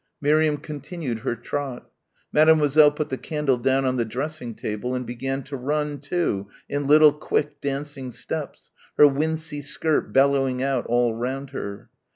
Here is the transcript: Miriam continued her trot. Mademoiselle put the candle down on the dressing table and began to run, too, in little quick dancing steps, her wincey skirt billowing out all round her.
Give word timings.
Miriam 0.19 0.57
continued 0.57 1.19
her 1.19 1.35
trot. 1.35 1.87
Mademoiselle 2.33 2.89
put 2.89 3.09
the 3.09 3.19
candle 3.19 3.57
down 3.59 3.85
on 3.85 3.97
the 3.97 4.03
dressing 4.03 4.55
table 4.55 4.95
and 4.95 5.05
began 5.05 5.43
to 5.43 5.55
run, 5.55 5.99
too, 5.99 6.47
in 6.67 6.87
little 6.87 7.13
quick 7.13 7.61
dancing 7.61 8.09
steps, 8.09 8.71
her 8.97 9.05
wincey 9.07 9.61
skirt 9.63 10.11
billowing 10.11 10.63
out 10.63 10.87
all 10.87 11.13
round 11.13 11.51
her. 11.51 11.91